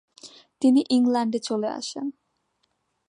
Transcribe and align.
তিনি 0.61 0.81
ইংল্যান্ডে 0.89 1.39
চলে 1.39 1.69
আসেন। 1.71 2.05